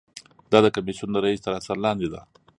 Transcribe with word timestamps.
دا 0.51 0.59
د 0.65 0.67
کمیسیون 0.75 1.09
د 1.13 1.17
رییس 1.23 1.39
تر 1.45 1.51
اثر 1.59 1.77
لاندې 1.85 2.07
ده. 2.13 2.21